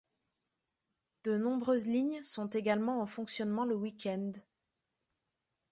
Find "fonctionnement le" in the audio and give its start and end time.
3.05-3.75